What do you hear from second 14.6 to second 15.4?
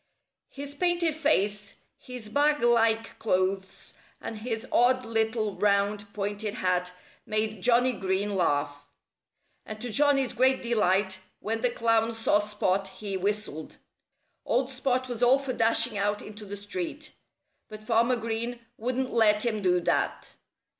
Spot was all